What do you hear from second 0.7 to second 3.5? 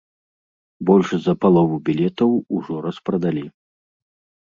Больш за палову білетаў ужо распрадалі.